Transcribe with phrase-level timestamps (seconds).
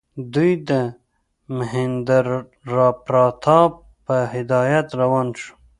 [0.33, 0.71] دوی د
[1.57, 3.73] مهیندراپراتاپ
[4.05, 5.53] په هدایت روان شوي.